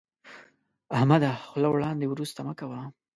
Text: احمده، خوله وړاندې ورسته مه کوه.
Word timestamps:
احمده، 0.97 1.31
خوله 1.45 1.67
وړاندې 1.71 2.05
ورسته 2.07 2.39
مه 2.47 2.53
کوه. 2.59 2.81